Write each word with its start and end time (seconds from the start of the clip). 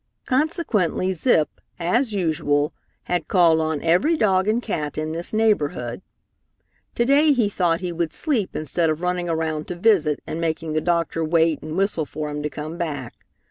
Consequently 0.25 1.13
Zip, 1.13 1.47
as 1.77 2.11
usual, 2.11 2.73
had 3.03 3.27
called 3.27 3.59
on 3.61 3.83
every 3.83 4.17
dog 4.17 4.47
and 4.47 4.59
cat 4.59 4.97
in 4.97 5.11
this 5.11 5.31
neighborhood. 5.31 6.01
To 6.95 7.05
day 7.05 7.33
he 7.33 7.49
thought 7.49 7.81
he 7.81 7.91
would 7.91 8.11
sleep 8.11 8.55
instead 8.55 8.89
of 8.89 9.03
running 9.03 9.29
around 9.29 9.67
to 9.67 9.75
visit 9.75 10.19
and 10.25 10.41
making 10.41 10.73
the 10.73 10.81
doctor 10.81 11.23
wait 11.23 11.61
and 11.61 11.77
whistle 11.77 12.05
for 12.05 12.31
him 12.31 12.41
to 12.41 12.49
come 12.49 12.79
back. 12.79 13.13